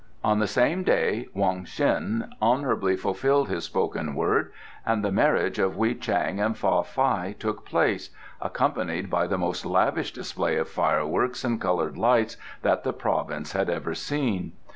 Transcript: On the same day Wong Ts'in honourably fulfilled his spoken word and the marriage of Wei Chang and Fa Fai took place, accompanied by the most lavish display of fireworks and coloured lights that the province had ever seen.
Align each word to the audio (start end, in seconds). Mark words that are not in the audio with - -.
On 0.23 0.39
the 0.39 0.47
same 0.47 0.81
day 0.81 1.27
Wong 1.35 1.63
Ts'in 1.67 2.33
honourably 2.41 2.97
fulfilled 2.97 3.49
his 3.49 3.65
spoken 3.65 4.15
word 4.15 4.51
and 4.83 5.05
the 5.05 5.11
marriage 5.11 5.59
of 5.59 5.77
Wei 5.77 5.93
Chang 5.93 6.39
and 6.39 6.57
Fa 6.57 6.83
Fai 6.83 7.35
took 7.37 7.65
place, 7.65 8.09
accompanied 8.41 9.11
by 9.11 9.27
the 9.27 9.37
most 9.37 9.63
lavish 9.63 10.11
display 10.11 10.57
of 10.57 10.67
fireworks 10.67 11.43
and 11.43 11.61
coloured 11.61 11.99
lights 11.99 12.35
that 12.63 12.83
the 12.83 12.93
province 12.93 13.51
had 13.51 13.69
ever 13.69 13.93
seen. 13.93 14.53